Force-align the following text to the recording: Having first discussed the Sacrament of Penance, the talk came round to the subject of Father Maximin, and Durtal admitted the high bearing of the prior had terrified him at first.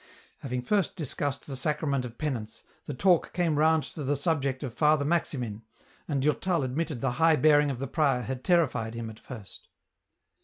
Having 0.39 0.63
first 0.63 0.95
discussed 0.95 1.45
the 1.45 1.55
Sacrament 1.55 2.05
of 2.05 2.17
Penance, 2.17 2.63
the 2.85 2.93
talk 2.95 3.33
came 3.33 3.59
round 3.59 3.83
to 3.83 4.03
the 4.03 4.15
subject 4.15 4.63
of 4.63 4.73
Father 4.73 5.05
Maximin, 5.05 5.61
and 6.07 6.23
Durtal 6.23 6.63
admitted 6.63 7.01
the 7.01 7.11
high 7.21 7.35
bearing 7.35 7.69
of 7.69 7.77
the 7.77 7.85
prior 7.85 8.21
had 8.23 8.43
terrified 8.43 8.95
him 8.95 9.11
at 9.11 9.19
first. 9.19 9.67